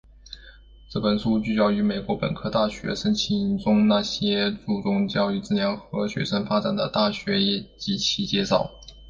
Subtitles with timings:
[0.89, 7.37] 这本书聚焦于美国本科大学申请中那些注重教育质量和学生发展的大学
[7.77, 8.67] 及其介绍。